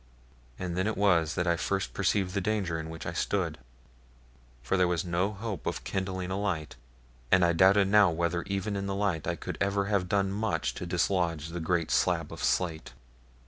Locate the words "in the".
8.75-8.95